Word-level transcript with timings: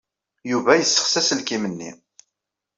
Yuba 0.51 0.71
yesseɣsi 0.79 1.17
aselkim-nni. 1.19 1.91